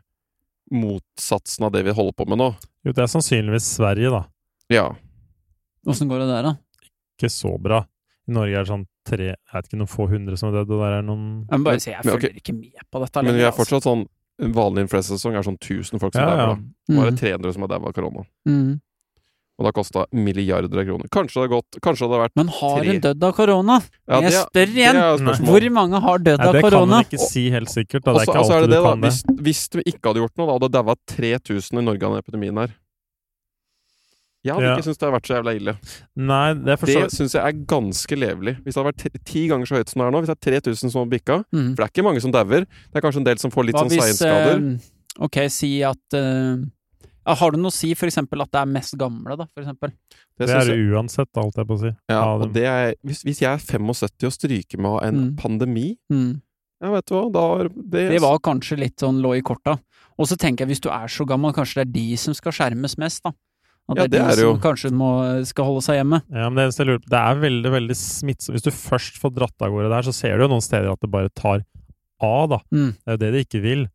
motsatsen 0.71 1.65
av 1.65 1.71
det 1.73 1.83
vi 1.87 1.91
holder 1.95 2.13
på 2.13 2.27
med 2.29 2.37
nå. 2.37 2.51
Jo, 2.85 2.93
det 2.93 3.01
er 3.03 3.09
sannsynligvis 3.11 3.65
Sverige, 3.77 4.11
da. 4.13 4.21
Ja. 4.71 4.85
Åssen 5.89 6.07
går 6.11 6.21
det 6.23 6.29
der, 6.31 6.51
da? 6.51 6.53
Ikke 7.17 7.31
så 7.33 7.55
bra. 7.61 7.81
I 8.29 8.35
Norge 8.35 8.53
er 8.53 8.65
det 8.65 8.69
sånn 8.69 8.85
tre 9.07 9.31
Jeg 9.31 9.53
vet 9.55 9.67
ikke, 9.69 9.79
noen 9.81 9.89
få 9.91 10.05
hundre 10.11 10.37
som 10.37 10.51
er 10.51 10.59
dødd, 10.59 10.75
og 10.75 10.83
der 10.85 10.97
er 10.99 11.05
noen 11.05 11.25
Jeg 11.49 11.61
må 11.61 11.69
bare 11.69 11.81
si, 11.81 11.89
jeg 11.93 12.05
følger 12.05 12.29
okay. 12.29 12.43
ikke 12.43 12.55
med 12.57 12.85
på 12.93 13.01
dette. 13.03 13.25
Men 13.25 13.39
vi 13.39 13.47
er 13.47 13.55
fortsatt 13.55 13.87
sånn 13.87 14.05
En 14.41 14.53
vanlig 14.57 14.85
influensasesong 14.85 15.35
er 15.37 15.47
sånn 15.47 15.59
1000 15.59 16.01
folk 16.01 16.15
som 16.15 16.23
Ja, 16.23 16.29
dauer. 16.29 16.55
Ja. 16.55 16.95
Nå 16.95 17.01
er 17.01 17.11
det 17.11 17.17
altså. 17.17 17.27
300 17.27 17.57
som 17.57 17.65
er 17.65 17.73
daua 17.73 17.91
av 17.91 17.97
korona. 17.97 18.25
Mm. 18.49 18.61
Mm. 18.61 18.79
Og 19.61 19.65
det 19.65 19.69
har 19.69 19.75
kosta 19.77 20.03
milliarder 20.17 20.79
av 20.81 20.85
kroner. 20.87 21.09
Kanskje 21.13 21.37
det 21.37 21.43
har 21.43 21.51
gått 21.51 21.77
Kanskje 21.85 22.07
det 22.07 22.15
har 22.17 22.23
vært 22.23 22.39
Men 22.39 22.47
har 22.57 22.77
Tre. 22.79 22.87
hun 22.87 23.01
dødd 23.03 23.25
av 23.27 23.33
korona? 23.37 23.75
Ja, 24.09 24.21
jeg 24.25 24.33
spør 24.33 24.71
det 24.71 24.79
igjen. 24.79 25.01
er. 25.01 25.41
Hvor 25.51 25.65
mange 25.75 26.01
har 26.01 26.23
dødd 26.25 26.41
av 26.41 26.55
korona? 26.55 26.61
det 26.61 26.71
kan 26.71 26.89
man 26.89 27.05
ikke 27.05 27.21
si 27.21 27.43
helt 27.53 27.69
sikkert. 27.69 28.01
Da. 28.01 28.11
Og 28.11 28.17
Det 28.17 28.23
er 28.23 28.31
ikke 28.31 28.39
og 28.39 28.47
så 28.47 28.55
er 28.55 28.57
alltid 28.57 28.71
det 28.71 28.77
det, 28.77 28.81
du 28.81 28.89
kan 28.89 29.05
det. 29.05 29.11
Hvis, 29.11 29.43
hvis 29.45 29.61
du 29.69 29.77
ikke 29.83 30.09
hadde 30.09 30.23
gjort 30.23 30.41
noe, 30.41 30.47
da 30.47 30.55
hadde 30.55 30.69
det 30.71 30.77
daua 30.79 30.95
3000 31.13 31.77
i 31.77 31.85
Norge 31.85 32.07
av 32.07 32.15
den 32.15 32.23
epidemien 32.25 32.61
her. 32.63 32.73
Jeg 34.43 34.55
hadde 34.55 34.65
Ja. 34.65 34.75
ikke 34.75 34.83
syntes 34.87 34.97
det 34.97 35.05
hadde 35.05 35.17
vært 35.19 35.27
så 35.29 35.35
jævla 35.37 35.53
ille. 35.55 35.73
Nei, 36.17 36.53
det 36.55 36.79
så 36.79 36.85
Det 36.85 37.11
syns 37.13 37.33
jeg 37.33 37.43
er 37.45 37.65
ganske 37.65 38.15
levelig. 38.17 38.55
Hvis 38.63 38.73
det 38.73 38.83
hadde 38.83 38.91
vært 38.93 39.23
ti- 39.25 39.47
ganger 39.47 39.65
så 39.69 39.75
høyt 39.77 39.89
som 39.89 39.99
det 40.01 40.07
er 40.07 40.11
nå, 40.11 40.21
hvis 40.23 40.31
det 40.31 40.37
er 40.37 40.61
3000 40.61 40.91
som 40.91 40.99
har 41.01 41.19
bikka 41.19 41.45
Mm. 41.53 41.75
For 41.75 41.83
det 41.83 41.85
er 41.85 41.91
ikke 41.93 42.03
mange 42.07 42.21
som 42.21 42.31
dauer. 42.31 42.65
Det 42.65 42.95
er 42.95 43.01
kanskje 43.01 43.17
en 43.17 43.23
del 43.29 43.37
som 43.37 43.51
får 43.51 43.65
litt 43.65 43.75
Hva 43.75 43.85
sånn 43.85 43.99
seinskader. 44.01 44.73
eh, 44.73 44.79
Ok, 45.19 45.37
si 45.51 45.83
at 45.83 46.13
eh, 46.13 46.57
ja, 47.27 47.35
Har 47.35 47.51
du 47.51 47.57
noe 47.57 47.69
å 47.69 47.71
si 47.71 47.93
for 47.93 48.07
eksempel 48.07 48.41
at 48.41 48.49
det 48.51 48.61
er 48.61 48.65
mest 48.65 48.97
gamle, 48.97 49.37
da, 49.37 49.45
for 49.53 49.61
eksempel? 49.63 49.91
Det 50.39 50.47
det 50.47 50.49
er 50.49 50.59
jeg- 50.65 50.67
det 50.67 50.91
uansett, 50.95 51.37
alt 51.37 51.55
jeg 51.55 51.67
på 51.67 51.77
å 51.77 51.79
si. 51.79 51.95
Ja, 52.09 52.23
og 52.33 52.51
det 52.53 52.63
er, 52.65 52.95
hvis, 53.05 53.23
hvis 53.23 53.39
jeg 53.41 53.53
er 53.53 53.57
75 53.59 54.25
og 54.25 54.33
stryker 54.33 54.79
med 54.79 55.03
en 55.03 55.15
Mm. 55.15 55.35
pandemi 55.37 55.97
Mm. 56.11 56.41
Ja, 56.81 56.89
vet 56.91 57.05
du 57.05 57.13
hva, 57.13 57.31
da 57.31 57.39
har 57.39 57.69
det, 57.69 58.09
Det 58.09 58.21
var 58.21 58.39
kanskje 58.39 58.79
litt 58.79 58.95
sånn 58.97 59.21
lå 59.21 59.37
i 59.37 59.41
korta. 59.41 59.79
Og 60.17 60.25
så 60.25 60.35
tenker 60.35 60.61
jeg, 60.65 60.69
hvis 60.69 60.81
du 60.81 60.89
er 60.89 61.05
så 61.07 61.27
gammel, 61.27 61.53
kanskje 61.53 61.75
det 61.75 61.87
er 61.89 61.91
de 61.93 62.15
som 62.17 62.33
skal 62.33 62.51
skjermes 62.51 62.97
mest, 62.97 63.21
da. 63.23 63.31
At 63.91 63.99
Ja, 63.99 64.07
det 64.07 64.19
er 64.19 64.27
det 64.27 64.33
er 64.33 64.39
som 64.41 64.47
jo. 64.47 64.57
kanskje 64.63 64.91
må, 64.95 65.09
skal 65.49 65.67
holde 65.67 65.83
seg 65.85 65.99
hjemme. 65.99 66.21
Ja, 66.31 66.47
men 66.49 66.59
det, 66.59 66.67
eneste 66.69 66.83
jeg 66.83 66.89
lurer 66.91 67.01
på, 67.03 67.11
det 67.13 67.21
er 67.21 67.41
veldig 67.45 67.71
veldig 67.77 67.97
smittsomt. 68.01 68.55
Hvis 68.55 68.65
du 68.67 68.71
først 68.75 69.19
får 69.21 69.35
dratt 69.37 69.65
av 69.65 69.73
gårde 69.75 69.91
der, 69.93 70.07
så 70.07 70.13
ser 70.15 70.37
du 70.37 70.45
jo 70.45 70.51
noen 70.55 70.65
steder 70.65 70.91
at 70.93 71.01
det 71.03 71.11
bare 71.11 71.31
tar 71.35 71.63
av, 72.21 72.43
da. 72.53 72.59
Mm. 72.71 72.91
Det 72.95 73.09
er 73.09 73.17
jo 73.17 73.21
det 73.25 73.31
de 73.35 73.43
ikke 73.47 73.63
vil. 73.63 73.87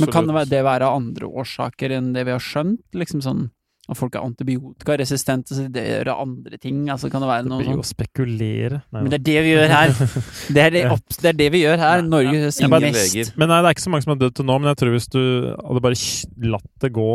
Men 0.00 0.12
kan 0.14 0.28
det 0.30 0.34
være, 0.38 0.48
det 0.48 0.62
være 0.64 0.88
andre 0.96 1.28
årsaker 1.28 1.92
enn 1.92 2.12
det 2.14 2.24
vi 2.24 2.32
har 2.32 2.40
skjønt? 2.42 2.80
Liksom 2.96 3.20
sånn 3.24 3.42
at 3.84 3.98
folk 3.98 4.14
er 4.16 4.24
antibiotikaresistente, 4.24 5.52
så 5.52 5.66
de 5.68 5.82
gjør 5.84 6.10
andre 6.14 6.56
ting? 6.56 6.84
Altså, 6.92 7.10
kan 7.12 7.20
det 7.20 7.28
være 7.28 7.48
noe 7.50 7.66
sånt? 7.66 7.82
å 7.82 7.88
spekulere. 7.88 8.80
Nei, 8.94 9.02
Men 9.02 9.12
det 9.12 9.18
er 9.18 9.26
det 9.26 9.36
vi 9.44 9.52
gjør 9.52 9.74
her. 9.74 9.92
Det 10.54 10.62
er 10.62 10.72
det, 10.72 10.82
opp, 10.94 11.04
det, 11.18 11.28
er 11.30 11.38
det 11.38 11.50
vi 11.52 11.60
gjør 11.64 11.82
her. 11.82 12.04
Nei, 12.04 12.08
Norge 12.14 12.40
ja. 12.40 12.70
mest. 12.80 13.34
Men 13.36 13.52
nei, 13.52 13.60
det 13.60 13.68
er 13.68 13.76
ikke 13.76 13.84
så 13.84 13.92
mange 13.92 14.06
som 14.06 14.14
har 14.14 14.22
dødd 14.22 14.38
til 14.38 14.48
nå, 14.48 14.58
men 14.62 14.70
jeg 14.72 14.80
tror 14.80 14.94
hvis 14.94 15.10
du 15.12 15.20
hadde 15.52 15.84
bare 15.84 16.00
latt 16.54 16.70
det 16.84 16.92
gå, 16.96 17.10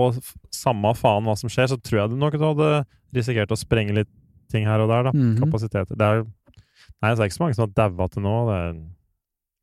samme 0.60 0.94
faen 1.00 1.30
hva 1.30 1.38
som 1.40 1.52
skjer, 1.52 1.72
så 1.74 1.80
tror 1.82 2.04
jeg 2.04 2.14
du 2.14 2.20
nok 2.22 2.38
du 2.38 2.46
hadde 2.46 2.72
risikert 3.18 3.54
å 3.54 3.58
sprenge 3.58 3.96
litt 3.98 4.12
ting 4.54 4.66
her 4.70 4.82
og 4.84 4.92
der, 4.92 5.10
da. 5.10 5.16
Mhm. 5.16 5.40
Kapasiteter. 5.42 5.98
Det 5.98 6.06
er 6.06 6.24
Nei, 7.00 7.14
det 7.16 7.22
er 7.22 7.30
ikke 7.30 7.38
så 7.38 7.44
mange 7.46 7.56
som 7.56 7.64
har 7.64 7.76
daua 7.78 8.08
til 8.12 8.24
nå. 8.26 8.36
Det 8.50 8.56
er 8.60 8.72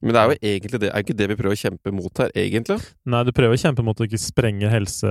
Men 0.06 0.14
det 0.14 0.20
er 0.20 0.30
jo 0.30 0.36
egentlig 0.52 0.80
det 0.80 0.90
Er 0.90 1.04
ikke 1.04 1.16
det 1.16 1.28
vi 1.28 1.36
prøver 1.36 1.56
å 1.56 1.60
kjempe 1.60 1.92
mot 1.92 2.22
her, 2.22 2.32
egentlig? 2.34 2.78
Nei, 3.04 3.22
du 3.24 3.32
prøver 3.36 3.56
å 3.56 3.60
kjempe 3.60 3.84
mot 3.84 4.00
å 4.00 4.06
ikke 4.08 4.20
sprenge 4.20 4.70
helse, 4.72 5.10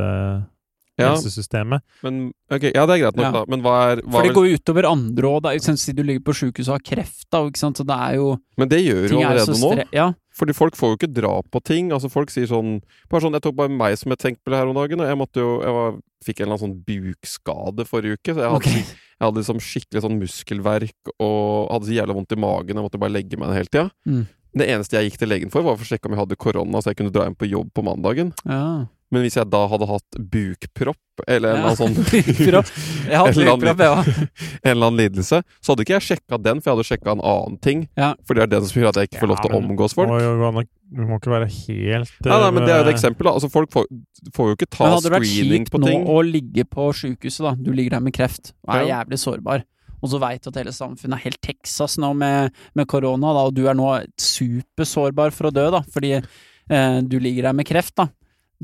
Ja, 0.95 1.09
helsesystemet. 1.11 1.83
men 2.05 2.31
okay, 2.47 2.71
ja, 2.71 2.85
det 2.87 2.95
er 2.95 3.01
greit 3.03 3.17
nok, 3.19 3.25
Ja. 3.25 3.31
da. 3.31 3.45
Men 3.51 3.61
hva 3.61 3.73
er 3.91 4.01
hva 4.01 4.11
For 4.15 4.23
det 4.23 4.35
går 4.35 4.45
jo 4.47 4.57
utover 4.57 4.85
andre 4.87 5.23
òg. 5.27 5.77
Si 5.77 5.91
du 5.91 6.03
ligger 6.03 6.23
på 6.23 6.33
sjukehuset 6.33 6.71
og 6.71 6.79
har 6.79 6.85
kreft, 6.87 7.25
da, 7.29 7.43
ikke 7.43 7.59
sant? 7.59 7.77
så 7.77 7.85
det 7.85 7.95
er 7.95 8.15
jo 8.15 8.39
Men 8.57 8.69
det 8.69 8.79
gjør 8.79 9.09
jo 9.09 9.19
er 9.19 9.25
allerede 9.25 9.59
nå. 9.59 9.83
Ja. 9.91 10.13
Fordi 10.35 10.53
folk 10.55 10.75
får 10.75 10.93
jo 10.93 10.97
ikke 10.99 11.13
dra 11.13 11.41
på 11.41 11.61
ting. 11.63 11.91
Altså 11.91 12.09
Folk 12.11 12.29
sier 12.29 12.47
sånn 12.47 12.81
sånn, 13.11 13.33
Jeg 13.33 13.41
tok 13.41 13.55
bare 13.55 13.69
meg 13.71 13.97
som 13.97 14.11
et 14.11 14.19
eksempel 14.19 14.55
her 14.55 14.67
om 14.67 14.75
dagen. 14.75 14.99
Jeg 14.99 15.27
jo 15.35 15.61
Jeg 15.61 15.73
var, 15.73 15.99
fikk 16.23 16.39
en 16.39 16.47
eller 16.47 16.57
annen 16.57 16.65
sånn 16.65 16.83
bukskade 16.83 17.85
forrige 17.85 18.17
uke. 18.19 18.33
Så 18.33 18.39
jeg 18.39 18.49
hadde, 18.49 18.55
okay. 18.55 18.83
jeg 19.19 19.23
hadde 19.27 19.43
liksom 19.43 19.59
skikkelig 19.59 20.01
sånn 20.01 20.19
muskelverk 20.19 21.13
og 21.19 21.71
hadde 21.71 21.85
så 21.85 21.95
jævla 21.99 22.15
vondt 22.15 22.31
i 22.31 22.39
magen. 22.39 22.75
Jeg 22.75 22.87
måtte 22.87 22.99
bare 22.99 23.15
legge 23.15 23.37
meg 23.37 23.51
ned 23.51 23.59
hele 23.59 23.71
tida. 23.71 23.89
Mm. 24.07 24.25
Det 24.55 24.67
eneste 24.71 24.95
jeg 24.95 25.11
gikk 25.11 25.19
til 25.19 25.29
legen 25.29 25.51
for, 25.51 25.65
var 25.67 25.75
for 25.75 25.83
å 25.83 25.89
sjekke 25.89 26.07
om 26.07 26.15
jeg 26.15 26.23
hadde 26.23 26.39
korona, 26.39 26.79
så 26.79 26.93
jeg 26.93 27.01
kunne 27.01 27.11
dra 27.11 27.25
hjem 27.27 27.35
på 27.35 27.49
jobb 27.51 27.73
på 27.75 27.83
mandagen. 27.83 28.31
ja. 28.47 28.87
Men 29.13 29.21
hvis 29.21 29.35
jeg 29.37 29.47
da 29.53 29.59
hadde 29.69 29.85
hatt 29.87 30.17
bukpropp, 30.17 30.97
eller 31.27 31.53
en 31.53 31.59
eller 31.59 31.67
annen 31.69 31.77
sånn 31.77 31.93
Jeg 33.09 33.19
har 33.21 33.29
annen 33.37 33.61
bukpropp, 33.61 33.83
en 34.65 34.71
eller 34.71 34.87
annen 34.89 34.97
lidelse, 34.99 35.41
så 35.61 35.71
hadde 35.73 35.85
ikke 35.85 35.95
jeg 35.99 36.05
sjekka 36.09 36.39
den, 36.41 36.59
for 36.61 36.71
jeg 36.71 36.75
hadde 36.77 36.87
sjekka 36.89 37.13
en 37.13 37.21
annen 37.21 37.59
ting. 37.61 37.85
Ja. 37.99 38.13
For 38.25 38.35
det 38.37 38.47
er 38.47 38.51
den 38.57 38.65
som 38.67 38.81
gjør 38.81 38.89
at 38.91 38.99
jeg 39.01 39.11
ikke 39.11 39.21
får 39.21 39.31
lov 39.31 39.43
til 39.43 39.51
å 39.51 39.53
Ja, 39.53 39.59
men- 39.61 39.69
omgås 39.75 39.95
folk. 39.97 40.09
Må 40.09 40.65
Du 40.95 41.01
må 41.01 41.17
ikke 41.17 41.31
være 41.33 41.47
helt 41.49 42.11
Nei, 42.25 42.35
nei, 42.39 42.49
men 42.53 42.63
det 42.67 42.71
er 42.71 42.77
jo 42.77 42.83
et 42.85 42.91
eh, 42.91 42.93
eksempel, 42.93 43.25
da. 43.25 43.31
Altså, 43.33 43.49
folk 43.49 43.71
får, 43.73 43.87
får 44.35 44.49
jo 44.51 44.57
ikke 44.57 44.67
ta 44.69 44.75
screening 44.75 44.85
på 44.85 44.85
Men 44.85 44.93
hadde 44.93 45.07
det 45.07 45.13
vært 45.15 45.29
kjipt 45.31 45.79
nå 45.81 45.93
å 46.13 46.17
ligge 46.25 46.65
på 46.69 46.89
sjukehuset, 46.93 47.41
da. 47.47 47.53
Du 47.57 47.71
ligger 47.73 47.95
der 47.97 48.03
med 48.05 48.13
kreft 48.13 48.51
og 48.67 48.75
er 48.75 48.85
Ja. 48.85 48.99
jævlig 48.99 49.17
sårbar. 49.21 49.63
Og 50.03 50.11
så 50.11 50.19
veit 50.21 50.43
du 50.43 50.49
at 50.51 50.59
hele 50.61 50.73
samfunnet 50.75 51.17
er 51.17 51.23
helt 51.25 51.41
Texas 51.41 51.95
nå 51.97 52.11
med, 52.13 52.51
med 52.77 52.87
korona, 52.91 53.31
da, 53.33 53.45
og 53.49 53.55
du 53.57 53.63
er 53.67 53.73
nå 53.73 53.87
supersårbar 54.21 55.33
for 55.33 55.49
å 55.49 55.53
dø, 55.55 55.65
da, 55.73 55.81
fordi 55.93 56.11
eh, 56.19 56.99
du 57.01 57.17
ligger 57.19 57.49
der 57.49 57.57
med 57.57 57.65
kreft, 57.69 57.95
da. 57.97 58.09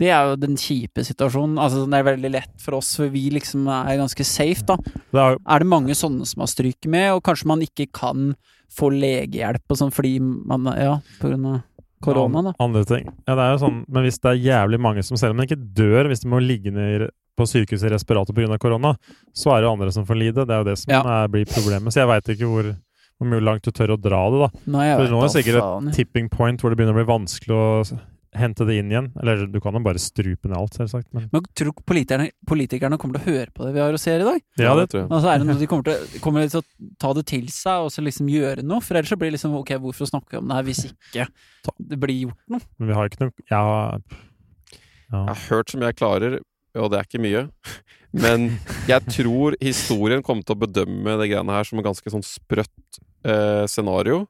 Det 0.02 0.10
er 0.10 0.32
jo 0.32 0.38
den 0.42 0.56
kjipe 0.58 1.04
situasjonen. 1.06 1.60
Altså, 1.62 1.84
det 1.86 2.00
er 2.00 2.08
veldig 2.10 2.32
lett 2.34 2.56
for 2.64 2.80
oss, 2.80 2.96
for 2.98 3.12
vi 3.14 3.28
liksom 3.36 3.68
er 3.70 4.00
ganske 4.02 4.26
safe, 4.26 4.66
da. 4.66 4.78
Det 5.14 5.22
er 5.22 5.38
Er 5.38 5.60
det 5.62 5.68
mange 5.70 5.94
sånne 5.98 6.26
som 6.26 6.42
har 6.42 6.50
stryket 6.50 6.90
med, 6.90 7.12
og 7.14 7.22
kanskje 7.28 7.46
man 7.52 7.62
ikke 7.62 7.86
kan 7.94 8.32
få 8.72 8.90
legehjelp 8.96 9.62
og 9.70 9.78
sånn 9.78 9.92
fordi 9.94 10.16
man 10.24 10.66
Ja, 10.80 10.96
på 11.20 11.30
grunn 11.30 11.46
av 11.46 11.62
korona, 12.02 12.42
da. 12.50 12.54
Andre 12.64 12.84
ting. 12.90 13.06
Ja, 13.28 13.36
det 13.38 13.44
er 13.46 13.52
jo 13.54 13.62
sånn, 13.68 13.82
men 13.88 14.04
hvis 14.08 14.18
det 14.24 14.32
er 14.32 14.40
jævlig 14.42 14.80
mange 14.82 15.04
som 15.06 15.18
selv 15.22 15.36
om 15.36 15.38
de 15.44 15.46
ikke 15.52 15.74
dør, 15.78 16.08
hvis 16.10 16.24
de 16.24 16.30
må 16.34 16.40
ligge 16.42 16.72
ned 16.74 17.10
på 17.38 17.46
sykehuset 17.46 17.92
i 17.92 17.94
respirator 17.94 18.34
pga. 18.34 18.58
korona, 18.60 18.96
så 19.38 19.54
er 19.56 19.62
det 19.62 19.70
andre 19.70 19.92
som 19.94 20.06
får 20.06 20.18
lide. 20.18 20.46
Det 20.48 20.50
er 20.56 20.64
jo 20.64 20.70
det 20.72 20.78
som 20.80 20.92
Ja. 20.94 21.02
er, 21.24 21.28
blir 21.28 21.46
problemet. 21.46 21.94
Så 21.94 22.02
jeg 22.02 22.08
veit 22.10 22.26
ikke 22.34 22.50
hvor, 22.50 22.76
hvor 23.20 23.28
mye 23.30 23.40
langt 23.44 23.62
du 23.64 23.72
tør 23.72 23.94
å 23.96 24.02
dra 24.02 24.24
det, 24.32 24.40
da. 24.40 24.50
Nei, 24.66 24.96
For 24.98 25.08
nå 25.14 25.22
er 25.22 25.28
det 25.30 25.36
sikkert 25.46 25.62
et. 25.62 25.94
Tipping 25.96 26.30
point 26.30 26.60
hvor 26.60 26.70
det 26.74 26.78
begynner 26.80 26.98
å 26.98 27.00
bli 27.06 27.12
vanskelig 27.14 27.54
å 27.54 28.00
hente 28.38 28.66
det 28.68 28.78
inn 28.80 28.92
igjen. 28.92 29.08
Eller 29.20 29.44
du 29.52 29.58
kan 29.64 29.76
jo 29.76 29.82
bare 29.84 30.00
strupe 30.02 30.48
ned 30.48 30.56
alt, 30.58 30.78
selvsagt. 30.78 31.08
Men 31.16 31.28
Men 31.34 31.44
tror 31.58 31.72
du 31.72 31.82
politikerne, 31.84 32.30
politikerne 32.48 32.98
kommer 33.02 33.20
til 33.20 33.26
å 33.26 33.36
høre 33.36 33.52
på 33.52 33.66
det 33.68 33.74
vi 33.76 33.82
har 33.84 33.96
å 33.96 34.00
se 34.02 34.14
her 34.14 34.24
i 34.24 34.28
dag? 34.30 34.42
ja, 34.62 34.76
det, 34.80 34.88
tror 34.92 35.02
jeg. 35.02 35.10
Altså 35.12 35.32
er 35.32 35.42
det 35.42 35.48
noe 35.50 35.60
de 35.60 35.70
kommer 35.72 35.88
til, 35.90 36.20
kommer 36.24 36.48
til 36.48 36.62
å 36.62 36.94
ta 37.02 37.14
det 37.18 37.26
til 37.32 37.48
seg 37.52 37.88
og 37.88 37.92
så 37.92 38.04
liksom 38.06 38.30
gjøre 38.32 38.64
noe? 38.64 38.84
For 38.86 38.96
ellers 39.00 39.12
så 39.12 39.20
blir 39.20 39.32
det 39.32 39.38
liksom 39.40 39.58
ok, 39.60 39.74
hvorfor 39.84 40.10
snakke 40.10 40.40
om 40.40 40.48
det 40.48 40.60
her 40.60 40.68
hvis 40.70 40.86
ikke 40.90 41.28
det 41.78 42.00
blir 42.02 42.20
gjort 42.28 42.56
noe? 42.56 42.64
men 42.80 42.92
vi 42.92 42.98
har 42.98 43.10
ikke 43.10 43.26
noe 43.26 43.48
Ja. 43.52 43.64
ja. 43.92 44.00
Jeg 45.12 45.28
har 45.34 45.42
hørt 45.50 45.74
som 45.74 45.84
jeg 45.84 45.98
klarer, 46.00 46.40
og 46.80 46.92
det 46.92 47.00
er 47.02 47.10
ikke 47.10 47.22
mye. 47.24 47.48
Men 48.12 48.50
jeg 48.88 49.04
tror 49.12 49.56
historien 49.64 50.24
kommer 50.24 50.44
til 50.44 50.56
å 50.56 50.62
bedømme 50.66 51.18
det 51.20 51.30
greiene 51.32 51.56
her 51.56 51.68
som 51.68 51.80
et 51.80 51.86
ganske 51.88 52.12
sånn 52.12 52.24
sprøtt 52.24 53.00
eh, 53.24 53.66
scenario. 53.72 54.26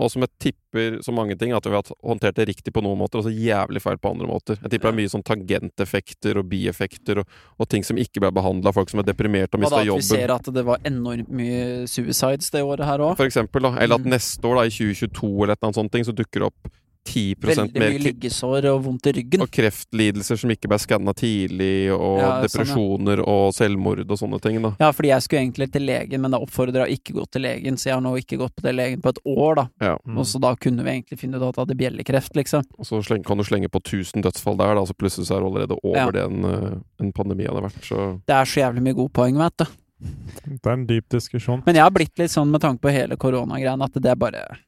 Og 0.00 0.08
som 0.10 0.22
jeg 0.24 0.30
tipper 0.40 0.98
så 1.04 1.12
mange 1.12 1.36
ting, 1.38 1.52
at 1.52 1.66
vi 1.68 1.74
har 1.76 1.84
håndtert 2.02 2.34
det 2.38 2.46
riktig 2.48 2.72
på 2.72 2.80
noen 2.82 2.96
måter, 2.98 3.20
og 3.20 3.26
så 3.26 3.32
jævlig 3.34 3.82
feil 3.84 3.98
på 4.00 4.12
andre 4.14 4.26
måter. 4.30 4.56
Jeg 4.62 4.70
tipper 4.72 4.88
det 4.88 4.92
er 4.94 4.98
mye 5.02 5.12
sånn 5.12 5.24
tangenteffekter 5.28 6.40
og 6.40 6.48
bieffekter 6.48 7.20
og, 7.22 7.34
og 7.60 7.68
ting 7.68 7.84
som 7.84 8.00
ikke 8.00 8.22
ble 8.24 8.32
behandla, 8.32 8.72
folk 8.72 8.90
som 8.92 9.02
er 9.02 9.08
deprimerte 9.10 9.58
og 9.58 9.64
mista 9.66 9.82
jobben. 9.84 10.00
Og 10.00 10.08
da, 10.08 10.14
at 10.14 10.16
vi 10.16 10.22
ser 10.24 10.34
at 10.36 10.52
det 10.56 10.64
var 10.68 10.86
enormt 10.88 11.28
mye 11.28 11.86
suicides 11.90 12.50
det 12.54 12.62
året 12.64 12.86
her 12.88 13.04
òg? 13.04 13.16
For 13.20 13.28
eksempel, 13.28 13.68
da. 13.68 13.74
Eller 13.78 14.00
at 14.00 14.06
Mm. 14.06 14.10
neste 14.16 14.48
år, 14.48 14.56
da, 14.62 14.64
i 14.64 14.70
2022 14.72 15.32
eller 15.44 15.52
et 15.52 15.58
eller 15.60 15.68
annet 15.68 15.80
sånt, 15.82 15.92
ting, 15.92 16.04
så 16.08 16.12
dukker 16.16 16.40
det 16.40 16.48
opp 16.48 16.72
10 17.04 17.34
Veldig 17.42 17.74
mer 17.80 17.90
mye 17.90 17.98
liggesår 17.98 18.64
og 18.70 18.84
vondt 18.84 19.06
i 19.10 19.12
ryggen. 19.16 19.42
og 19.42 19.50
kreftlidelser 19.50 20.38
som 20.38 20.50
ikke 20.54 20.68
ble 20.70 20.78
skanna 20.78 21.12
tidlig, 21.12 21.90
og 21.92 22.18
Ja, 22.20 22.28
sånn, 22.28 22.42
ja. 22.42 22.46
depresjoner 22.46 23.22
og 23.26 23.52
selvmord 23.54 24.04
og 24.08 24.18
sånne 24.18 24.40
ting. 24.40 24.60
da. 24.62 24.70
Ja, 24.78 24.90
fordi 24.92 25.08
jeg 25.10 25.22
skulle 25.22 25.40
egentlig 25.42 25.72
til 25.72 25.82
legen, 25.86 26.20
men 26.20 26.30
da 26.30 26.38
oppfordra 26.38 26.86
ikke 26.88 27.12
gå 27.14 27.24
til 27.30 27.42
legen, 27.42 27.74
så 27.76 27.90
jeg 27.90 27.94
har 27.94 28.00
nå 28.02 28.14
ikke 28.22 28.38
gått 28.38 28.54
på 28.56 28.62
det 28.62 28.74
legen 28.76 29.02
på 29.02 29.08
et 29.10 29.18
år, 29.26 29.54
da. 29.56 29.68
Ja. 29.80 29.96
Mm. 30.06 30.18
Og 30.18 30.24
så 30.26 30.40
da 30.40 30.54
kunne 30.54 30.84
vi 30.84 30.90
egentlig 30.90 31.18
finne 31.18 31.36
ut 31.36 31.42
at 31.42 31.56
jeg 31.56 31.66
hadde 31.66 31.78
bjellekreft, 31.82 32.36
liksom. 32.38 32.64
Og 32.78 32.86
så 32.86 33.02
sleng, 33.02 33.24
kan 33.24 33.36
du 33.36 33.44
slenge 33.44 33.68
på 33.68 33.82
1000 33.82 34.22
dødsfall 34.22 34.56
der, 34.58 34.74
da, 34.74 34.84
så 34.86 34.94
plutselig 34.94 35.26
så 35.26 35.36
er 35.36 35.40
det 35.40 35.50
allerede 35.50 35.78
over 35.82 35.96
Ja. 35.96 36.10
det 36.10 36.24
en, 36.30 36.44
eh, 36.44 36.78
en 37.00 37.12
pandemi 37.12 37.44
hadde 37.46 37.62
vært. 37.62 37.82
Så 37.82 38.20
Det 38.26 38.34
er 38.34 38.44
så 38.44 38.60
jævlig 38.62 38.82
mye 38.82 38.94
gode 38.94 39.12
poeng, 39.12 39.36
vet 39.36 39.56
du. 39.58 39.64
Det 40.02 40.66
er 40.66 40.72
en 40.72 40.86
dyp 40.86 41.08
diskusjon. 41.10 41.62
Men 41.66 41.74
jeg 41.76 41.82
har 41.84 41.90
blitt 41.90 42.16
litt 42.18 42.30
sånn 42.30 42.50
med 42.50 42.60
tanke 42.60 42.80
på 42.80 42.90
hele 42.90 43.16
koronagreien 43.16 43.82
at 43.82 43.92
det 43.92 44.06
er 44.06 44.16
bare 44.16 44.58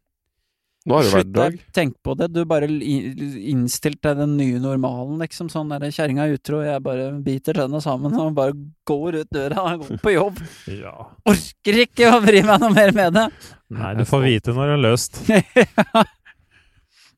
nå 0.85 0.99
har 0.99 1.07
det 1.07 1.13
Slutt 1.15 1.31
hverdag. 1.33 1.55
å 1.57 1.73
tenke 1.77 1.97
på 2.05 2.15
det. 2.21 2.27
Du 2.35 2.43
bare 2.45 2.67
innstilt 2.69 4.03
deg 4.05 4.19
den 4.21 4.35
nye 4.37 4.59
normalen, 4.61 5.17
liksom. 5.23 5.49
Sånn 5.53 5.71
der 5.73 5.87
kjerringa 5.89 6.27
er 6.27 6.35
utro, 6.37 6.61
jeg 6.65 6.83
bare 6.85 7.07
biter 7.25 7.57
tenna 7.57 7.81
sammen 7.81 8.13
og 8.21 8.35
bare 8.37 8.53
går 8.85 9.23
ut 9.23 9.31
døra, 9.33 9.65
og 9.73 9.87
går 9.87 10.03
på 10.05 10.17
jobb. 10.17 10.43
Ja. 10.85 10.93
Orker 11.31 11.79
ikke 11.87 12.11
å 12.13 12.21
bry 12.25 12.43
meg 12.45 12.61
noe 12.61 12.75
mer 12.77 12.93
med 12.97 13.17
det. 13.17 13.25
Nei, 13.73 13.95
du 13.97 14.05
får 14.09 14.27
vite 14.27 14.53
når 14.57 14.71
det 14.71 14.77
er 14.77 14.85
løst. 14.85 15.23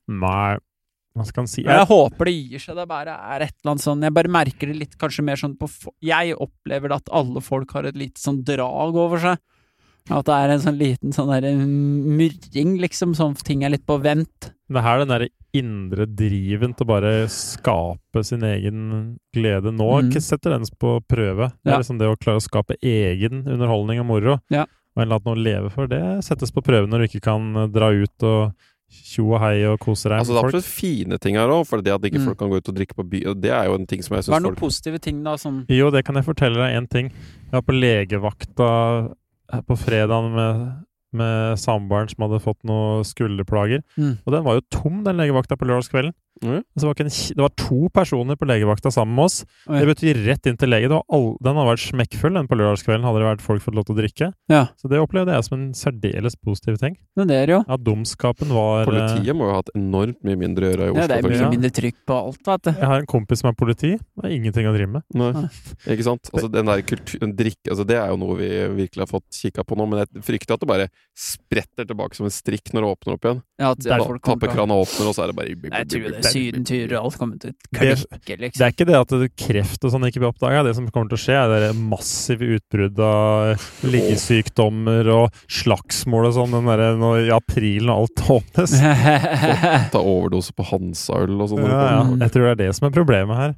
Nei. 0.07 0.55
Hva 1.17 1.25
skal 1.25 1.47
man 1.47 1.49
si? 1.49 1.63
Jeg, 1.65 1.73
jeg 1.73 1.89
håper 1.89 2.29
det 2.29 2.33
gir 2.37 2.61
seg. 2.63 2.77
Det 2.77 2.85
bare 2.91 3.15
er 3.35 3.47
et 3.47 3.55
eller 3.57 3.73
annet 3.73 3.85
sånn 3.87 4.03
Jeg 4.05 4.13
bare 4.19 4.33
merker 4.37 4.69
det 4.69 4.75
litt 4.83 4.97
kanskje 5.01 5.25
mer 5.25 5.41
sånn 5.41 5.55
på 5.57 5.65
Jeg 6.05 6.35
opplever 6.37 6.93
at 6.99 7.09
alle 7.09 7.41
folk 7.45 7.73
har 7.73 7.89
et 7.89 7.97
lite 7.97 8.21
sånn 8.21 8.43
drag 8.45 8.99
over 9.01 9.23
seg. 9.23 9.41
At 10.09 10.25
det 10.29 10.35
er 10.37 10.53
en 10.55 10.61
sånn 10.63 10.79
liten 10.79 11.13
sånn 11.13 11.31
derre 11.33 11.51
murring, 11.59 12.77
liksom. 12.83 13.15
Sånn 13.19 13.35
ting 13.43 13.65
er 13.67 13.73
litt 13.75 13.87
på 13.89 13.97
vent. 14.03 14.53
Det 14.71 14.83
er 14.83 15.03
den 15.03 15.09
derre 15.11 15.29
indre 15.57 16.07
driven 16.07 16.75
til 16.77 16.85
å 16.87 16.91
bare 16.91 17.13
skape 17.33 18.23
sin 18.27 18.43
egen 18.47 19.19
glede 19.35 19.73
nå. 19.75 19.89
Mm. 20.07 20.13
Setter 20.21 20.51
den 20.57 20.67
på 20.79 21.01
prøve. 21.09 21.51
Det 21.65 21.73
er 21.73 21.77
Ja. 21.77 21.79
liksom 21.81 21.99
det 21.99 22.07
å 22.11 22.17
klare 22.19 22.39
å 22.39 22.45
skape 22.45 22.77
egen 22.83 23.45
underholdning 23.47 24.01
og 24.01 24.07
moro. 24.07 24.41
Ja. 24.51 24.63
Og 24.97 25.03
en 25.03 25.09
eller 25.09 25.21
annen 25.21 25.37
å 25.37 25.43
leve 25.43 25.71
for, 25.73 25.87
det 25.87 26.01
settes 26.25 26.51
på 26.53 26.63
prøve 26.63 26.87
når 26.89 26.99
du 26.99 27.07
ikke 27.09 27.23
kan 27.23 27.57
eh, 27.57 27.67
dra 27.69 27.91
ut 27.91 28.23
og 28.23 28.53
tjo 28.89 29.35
og 29.35 29.41
hei 29.41 29.65
og 29.67 29.81
kose 29.81 30.09
deg 30.09 30.21
Altså, 30.21 30.33
det 30.33 30.39
er 30.39 30.47
absolutt 30.47 30.65
fine 30.65 31.19
ting 31.19 31.35
her 31.35 31.49
òg, 31.49 31.67
for 31.67 31.83
det 31.83 31.93
at 31.93 32.01
ikke 32.03 32.21
Mm. 32.21 32.25
folk 32.27 32.39
kan 32.39 32.49
gå 32.51 32.57
ut 32.57 32.69
og 32.69 32.75
drikke 32.77 32.95
på 32.95 33.05
by, 33.11 33.27
og 33.27 33.41
det 33.41 33.51
er 33.51 33.65
jo 33.67 33.75
en 33.75 33.87
ting 33.87 34.01
som 34.03 34.15
jeg 34.17 34.25
Hva 34.25 34.37
er 34.37 34.41
noen 34.41 34.55
folk 34.55 34.59
positive 34.71 34.99
ting, 35.01 35.23
da, 35.25 35.37
som 35.37 35.67
Jo, 35.69 35.91
det 35.91 36.05
kan 36.05 36.15
jeg 36.15 36.25
fortelle 36.25 36.55
deg 36.55 36.77
én 36.83 36.89
ting. 36.89 37.11
Jeg 37.11 37.53
var 37.53 37.63
på 37.63 37.75
legevakta 37.75 39.15
på 39.67 39.77
fredagen 39.79 40.33
med, 40.35 40.63
med 41.17 41.61
samboeren 41.61 42.11
som 42.11 42.27
hadde 42.27 42.43
fått 42.45 42.63
noen 42.69 43.07
skulderplager. 43.07 43.85
Mm. 43.97 44.17
Og 44.25 44.35
den 44.35 44.47
var 44.47 44.59
jo 44.59 44.67
tom, 44.75 45.03
den 45.07 45.21
legevakta 45.21 45.59
på 45.59 45.69
lørdagskvelden. 45.69 46.15
Så 46.43 46.83
det, 46.83 46.85
var 46.85 46.95
ikke 46.97 47.07
en, 47.07 47.13
det 47.37 47.43
var 47.43 47.53
to 47.57 47.79
personer 47.95 48.37
på 48.37 48.47
legevakta 48.49 48.91
sammen 48.93 49.15
med 49.17 49.25
oss. 49.25 49.37
Oi. 49.71 49.79
Det 49.81 49.87
betyr 49.89 50.19
rett 50.27 50.47
inn 50.51 50.59
til 50.61 50.69
lege. 50.69 50.91
Det 50.91 50.97
var 50.99 51.05
all, 51.17 51.29
den 51.43 51.57
hadde 51.57 51.71
vært 51.71 51.85
smekkfull, 51.87 52.35
den 52.37 52.49
på 52.51 52.59
lørdagskvelden, 52.61 53.07
hadde 53.09 53.23
det 53.23 53.29
vært 53.31 53.45
folk 53.47 53.65
fått 53.65 53.75
lov 53.79 53.87
til 53.89 53.97
å 53.97 53.99
drikke. 54.03 54.29
Ja, 54.53 54.63
Så 54.77 54.91
det 54.93 55.01
opplevde 55.01 55.33
jeg 55.33 55.47
som 55.49 55.57
en 55.59 55.71
særdeles 55.75 56.37
positiv 56.37 56.77
ting. 56.83 56.97
men 57.17 57.29
det 57.29 57.37
er 57.41 57.53
jo 57.55 57.61
Ja, 57.67 57.77
dumskapen 57.81 58.49
var 58.53 58.83
eh, 58.83 58.91
Politiet 58.91 59.35
må 59.37 59.49
jo 59.49 59.55
ha 59.55 59.63
hatt 59.63 59.73
enormt 59.75 60.21
mye 60.23 60.37
mindre 60.37 60.69
å 60.69 60.71
gjøre 60.75 60.87
i 60.87 60.91
Oslo. 60.93 61.01
ja, 61.01 61.07
Det 61.07 61.17
er 61.17 61.23
mye 61.23 61.33
faktisk. 61.33 61.55
mindre 61.57 61.71
trykk 61.81 61.99
på 62.07 62.19
alt, 62.21 62.43
vet 62.47 62.63
du. 62.63 62.71
Jeg 62.77 62.91
har 62.93 62.99
en 63.01 63.07
kompis 63.07 63.41
som 63.41 63.49
er 63.51 63.57
politi. 63.57 63.93
Det 63.97 64.25
er 64.29 64.37
ingenting 64.37 64.67
å 64.69 64.75
drive 64.77 64.93
med. 64.93 65.03
Nei. 65.15 65.33
Nei. 65.33 65.49
Ikke 65.97 66.05
sant? 66.05 66.31
Altså, 66.35 66.53
den 66.53 66.67
der 66.67 66.83
kultur, 66.83 67.19
den 67.25 67.35
drikke, 67.37 67.71
altså, 67.73 67.87
det 67.89 67.97
er 67.97 68.09
jo 68.13 68.17
noe 68.21 68.37
vi 68.37 68.51
virkelig 68.85 69.07
har 69.07 69.11
fått 69.11 69.29
kikka 69.41 69.65
på 69.65 69.77
nå, 69.81 69.89
men 69.89 70.05
jeg 70.05 70.23
frykter 70.29 70.55
at 70.55 70.61
det 70.61 70.69
bare 70.69 70.89
spretter 71.17 71.87
tilbake 71.89 72.15
som 72.19 72.27
en 72.29 72.35
strikk 72.35 72.73
når 72.75 72.85
det 72.85 72.93
åpner 72.93 73.17
opp 73.17 73.25
igjen. 73.31 73.43
Ja, 73.57 73.71
at 73.73 73.79
Derfor 73.81 74.11
folk 74.11 74.21
kommer 74.21 74.41
til 74.41 74.49
å- 74.49 74.53
Tappekrana 74.53 74.75
åpner, 74.77 75.07
og 75.09 75.15
så 75.17 75.23
er 75.23 75.27
det 75.31 75.37
bare 75.37 75.49
Jeg 75.49 75.89
tror 75.89 76.03
det 76.05 76.19
er 76.19 76.29
sydenturer 76.29 76.93
og 76.99 77.05
alt 77.07 77.19
kommer 77.19 77.39
til 77.41 77.51
å 77.51 77.55
Det- 77.73 77.81
liksom. 77.89 78.09
Det 78.27 78.39
liksom. 78.41 78.67
er 78.67 78.73
ikke 78.73 78.87
det 78.87 78.97
at 79.01 79.37
kreft 79.37 79.85
og 79.85 79.93
sånn 79.93 80.05
ikke 80.05 80.21
blir 80.21 80.29
oppdaga. 80.29 80.65
Det 80.65 80.75
som 80.77 80.89
kommer 80.91 81.09
til 81.09 81.17
å 81.17 81.25
skje, 81.25 81.37
er 81.41 81.61
det 81.61 81.77
massive 81.77 82.45
utbrudd 82.59 82.99
av 83.01 83.57
liggesykdommer 83.83 85.09
og 85.09 85.33
slagsmål 85.49 86.27
og 86.29 86.35
sånn 86.37 86.53
den 86.53 86.69
derre 86.69 86.91
i 87.25 87.31
april 87.33 87.87
når 87.89 88.03
alt 88.05 88.25
åpnes. 88.37 88.77
Ta 89.93 89.99
overdose 90.05 90.53
på 90.53 90.67
Hansa-øl 90.69 91.41
og 91.41 91.49
sånn. 91.49 91.65
Ja, 91.65 91.81
ja. 92.03 92.03
Jeg 92.27 92.33
tror 92.33 92.45
det 92.51 92.53
er 92.61 92.63
det 92.67 92.75
som 92.77 92.89
er 92.89 92.95
problemet 92.99 93.37
her. 93.37 93.57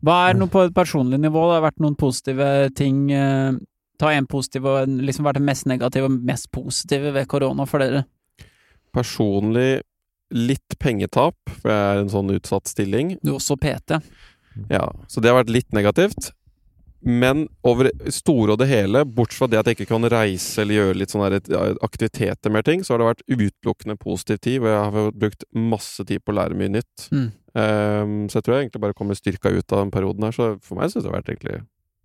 Hva 0.00 0.30
er 0.30 0.38
noe 0.38 0.48
på 0.48 0.62
et 0.64 0.72
personlig 0.72 1.18
nivå? 1.20 1.42
Det 1.50 1.58
har 1.58 1.66
vært 1.66 1.82
noen 1.82 1.98
positive 1.98 2.70
ting 2.78 3.10
eh, 3.12 3.52
Ta 4.00 4.14
en 4.16 4.24
positiv 4.24 4.64
og 4.64 4.88
liksom 4.88 5.26
vært 5.26 5.36
det 5.36 5.44
mest 5.44 5.66
negative 5.68 6.08
og 6.08 6.22
mest 6.24 6.46
positive 6.54 7.10
ved 7.12 7.26
korona 7.28 7.66
for 7.68 7.82
dere. 7.82 8.06
Personlig 8.96 9.82
litt 10.30 10.76
pengetap, 10.78 11.36
for 11.58 11.72
jeg 11.72 11.86
er 11.94 12.02
en 12.04 12.12
sånn 12.12 12.34
utsatt 12.36 12.70
stilling. 12.70 13.16
Du 13.22 13.32
er 13.32 13.38
også 13.40 13.56
PT. 13.58 13.98
Ja, 14.70 14.86
så 15.10 15.22
det 15.22 15.32
har 15.32 15.40
vært 15.40 15.52
litt 15.54 15.74
negativt. 15.74 16.30
Men 17.00 17.46
over 17.64 17.88
store 18.12 18.54
og 18.54 18.60
det 18.60 18.68
hele, 18.68 19.06
bortsett 19.08 19.40
fra 19.40 19.48
det 19.48 19.60
at 19.60 19.68
jeg 19.70 19.78
ikke 19.78 19.88
kan 19.94 20.04
reise 20.12 20.60
eller 20.60 20.76
gjøre 20.76 20.98
litt 21.00 21.14
sånne 21.14 21.38
aktiviteter 21.86 22.52
mer 22.52 22.64
ting, 22.66 22.84
så 22.84 22.92
har 22.92 23.00
det 23.00 23.08
vært 23.08 23.24
utelukkende 23.30 23.96
positiv 24.00 24.40
tid, 24.44 24.58
hvor 24.60 24.74
jeg 24.74 24.96
har 24.96 25.14
brukt 25.22 25.46
masse 25.56 26.04
tid 26.04 26.20
på 26.20 26.34
å 26.34 26.38
lære 26.42 26.58
mye 26.60 26.74
nytt. 26.76 27.06
Mm. 27.08 27.28
Um, 27.50 28.12
så 28.28 28.38
jeg 28.38 28.46
tror 28.46 28.54
jeg 28.54 28.66
egentlig 28.66 28.84
bare 28.84 28.98
kommer 28.98 29.18
styrka 29.18 29.50
ut 29.50 29.72
av 29.72 29.80
den 29.80 29.94
perioden 29.94 30.28
her. 30.28 30.36
Så 30.36 30.52
for 30.66 30.78
meg 30.78 30.92
syns 30.92 31.06
det 31.06 31.10
har 31.10 31.20
vært 31.20 31.32
egentlig 31.34 31.60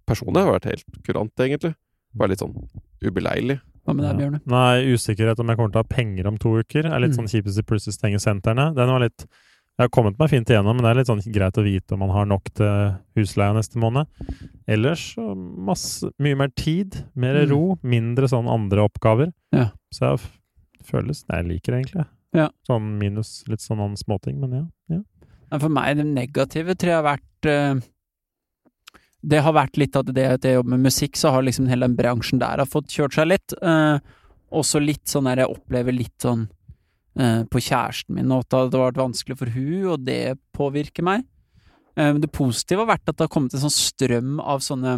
Personlig 0.05 0.43
har 0.45 0.53
vært 0.53 0.67
helt 0.69 0.97
kurant, 1.01 1.31
egentlig. 1.41 1.71
Bare 2.13 2.29
litt 2.29 2.41
sånn 2.43 2.53
ubeleilig. 3.01 3.55
Hva 3.85 3.93
med 3.95 4.05
deg. 4.05 4.17
Bjørne? 4.19 4.41
Nei, 4.49 4.83
usikkerhet 4.95 5.39
om 5.39 5.47
jeg 5.47 5.57
kommer 5.57 5.71
til 5.71 5.81
å 5.81 5.83
ha 5.85 5.89
penger 5.95 6.27
om 6.27 6.37
to 6.41 6.55
uker, 6.57 6.85
er 6.89 6.99
litt 6.99 7.11
Mm. 7.13 7.19
sånn 7.25 7.29
kjipest 7.31 7.59
i 7.59 7.63
plutselig 7.63 7.93
stenger 7.99 8.17
sentrene. 8.19 8.73
Den 8.75 8.87
var 8.89 8.99
litt 8.99 9.25
Jeg 9.77 9.89
har 9.89 9.89
kommet 9.89 10.17
meg 10.17 10.29
fint 10.29 10.47
igjennom, 10.47 10.73
men 10.77 10.83
det 10.85 10.89
er 10.91 10.95
litt 11.01 11.07
sånn 11.07 11.33
greit 11.33 11.57
å 11.59 11.63
vite 11.65 11.91
om 11.91 11.99
man 11.99 12.09
har 12.09 12.25
nok 12.25 12.45
til 12.55 12.95
husleia 13.17 13.51
neste 13.53 13.75
måned. 13.75 14.07
Ellers 14.71 15.17
masse, 15.19 16.07
mye 16.17 16.37
mer 16.37 16.47
tid, 16.55 16.95
mer 17.13 17.35
Mm. 17.43 17.49
ro, 17.49 17.77
mindre 17.83 18.23
sånn 18.31 18.47
andre 18.47 18.87
oppgaver. 18.87 19.33
Ja. 19.51 19.71
Så 19.93 19.99
jeg 20.17 20.19
føles 20.85 21.25
Nei, 21.27 21.41
jeg 21.41 21.47
liker 21.49 21.71
det 21.73 21.81
egentlig. 21.91 22.05
Ja. 22.33 22.49
Sånn 22.65 22.97
minus 22.97 23.43
litt 23.49 23.59
sånn 23.59 23.97
småting, 23.97 24.39
men 24.39 24.51
ja. 24.89 24.97
ja. 25.51 25.59
For 25.59 25.67
meg, 25.67 25.97
det 25.97 26.05
negative 26.05 26.73
tror 26.75 26.89
jeg 26.93 27.03
har 27.03 27.17
vært 27.17 27.45
eh, 27.45 27.81
Det 29.25 29.41
har 29.41 29.55
vært 29.57 29.79
litt 29.81 29.97
at 29.97 30.11
det 30.13 30.25
at 30.35 30.45
jeg 30.45 30.59
jobber 30.59 30.75
med 30.75 30.85
musikk, 30.89 31.17
så 31.17 31.31
har 31.33 31.45
liksom 31.45 31.69
hele 31.71 31.87
den 31.87 31.97
bransjen 31.97 32.41
der 32.41 32.61
har 32.61 32.69
fått 32.69 32.93
kjørt 32.93 33.17
seg 33.17 33.31
litt. 33.31 33.55
Eh, 33.57 33.97
også 34.55 34.81
litt 34.83 35.07
sånn 35.09 35.29
der 35.29 35.43
jeg 35.43 35.55
opplever 35.55 35.95
litt 35.95 36.15
sånn 36.21 36.45
eh, 37.19 37.41
på 37.49 37.61
kjæresten 37.63 38.17
min, 38.17 38.33
og 38.33 38.45
at 38.45 38.51
det 38.53 38.79
har 38.79 38.91
vært 38.91 39.01
vanskelig 39.01 39.39
for 39.39 39.55
hun, 39.55 39.87
og 39.95 40.03
det 40.05 40.37
påvirker 40.55 41.05
meg. 41.07 41.25
Eh, 41.97 42.13
det 42.21 42.31
positive 42.35 42.83
har 42.83 42.93
vært 42.95 43.09
at 43.09 43.17
det 43.17 43.27
har 43.27 43.33
kommet 43.33 43.55
en 43.55 43.65
sånn 43.65 43.73
strøm 43.73 44.37
av 44.43 44.63
sånne 44.63 44.97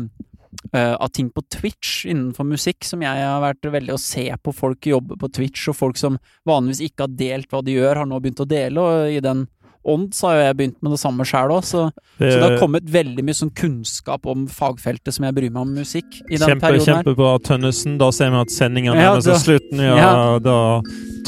eh, 0.74 0.94
av 0.94 1.10
ting 1.14 1.30
på 1.34 1.44
Twitch 1.54 2.06
innenfor 2.10 2.48
musikk, 2.48 2.86
som 2.88 3.04
jeg 3.06 3.28
har 3.28 3.44
vært 3.44 3.70
veldig 3.78 3.96
å 3.96 4.02
se 4.02 4.28
på 4.44 4.56
folk 4.56 4.90
jobbe 4.90 5.20
på 5.22 5.32
Twitch, 5.40 5.68
og 5.72 5.78
folk 5.78 6.00
som 6.00 6.20
vanligvis 6.48 6.84
ikke 6.90 7.08
har 7.08 7.20
delt 7.20 7.54
hva 7.54 7.64
de 7.66 7.78
gjør, 7.78 8.02
har 8.02 8.10
nå 8.10 8.20
begynt 8.24 8.44
å 8.44 8.50
dele, 8.50 8.84
og 8.84 9.14
i 9.14 9.24
den 9.24 9.48
ånd 9.88 10.14
så 10.16 10.28
har 10.30 10.36
jo 10.38 10.44
jeg 10.48 10.58
begynt 10.60 10.78
med 10.84 10.92
det 10.96 11.00
samme 11.02 11.26
sjæl 11.28 11.54
òg, 11.56 11.64
så, 11.68 11.84
så 12.18 12.28
det 12.34 12.44
har 12.44 12.58
kommet 12.62 12.90
veldig 12.92 13.24
mye 13.28 13.38
sånn 13.38 13.52
kunnskap 13.58 14.28
om 14.30 14.46
fagfeltet 14.52 15.16
som 15.16 15.26
jeg 15.28 15.36
bryr 15.38 15.50
meg 15.54 15.62
om 15.64 15.74
musikk 15.78 16.20
i 16.28 16.36
den 16.38 16.44
Kjempe, 16.52 16.66
perioden 16.68 16.90
kjempebra, 17.00 17.32
Tønnesen. 17.48 17.98
Da 18.02 18.12
ser 18.16 18.34
vi 18.34 18.42
at 18.42 18.54
sendinga 18.56 18.94
Ja, 18.94 19.00
nærmer 19.14 19.26
seg 19.26 19.40
slutten. 19.46 19.84
Ja, 19.84 19.96
ja. 19.98 20.14
Da 20.44 20.58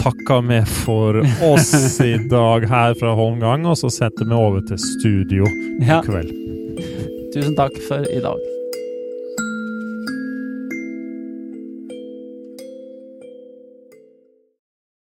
takker 0.04 0.46
vi 0.50 0.60
for 0.84 1.22
oss 1.50 1.74
i 2.12 2.14
dag 2.32 2.68
her 2.72 2.96
fra 3.00 3.16
Holmgang, 3.18 3.66
og 3.70 3.80
så 3.80 3.92
setter 3.94 4.28
vi 4.30 4.38
over 4.38 4.64
til 4.70 4.80
studio 4.84 5.48
i 5.80 5.88
Ja, 5.90 6.02
kveld. 6.06 6.32
tusen 7.34 7.56
takk 7.58 7.76
for 7.88 8.04
i 8.10 8.22
dag. 8.24 8.40